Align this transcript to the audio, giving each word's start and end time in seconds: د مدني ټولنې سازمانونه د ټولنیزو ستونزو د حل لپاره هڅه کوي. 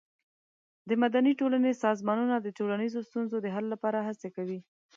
د 0.89 0.91
مدني 1.03 1.33
ټولنې 1.39 1.71
سازمانونه 1.85 2.35
د 2.39 2.47
ټولنیزو 2.57 2.99
ستونزو 3.09 3.37
د 3.41 3.47
حل 3.55 3.65
لپاره 3.73 3.99
هڅه 4.07 4.27
کوي. 4.35 4.59